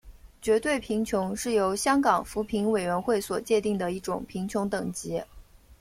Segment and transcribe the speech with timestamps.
[0.41, 5.21] 绝对贫穷是由香港扶贫委员会所界定的一种贫穷层级。